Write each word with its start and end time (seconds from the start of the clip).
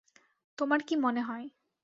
তোমার 0.57 0.79
কী 0.87 0.95
মনে 0.95 1.21
হয়। 1.21 1.45